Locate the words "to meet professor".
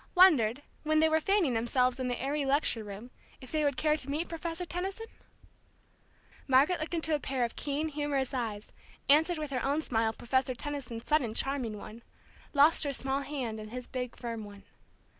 3.95-4.65